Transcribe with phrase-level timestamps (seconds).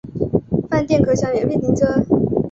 [0.67, 1.85] 饭店可享免费停车